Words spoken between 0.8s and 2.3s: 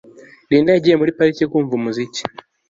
muri parike kumva umuziki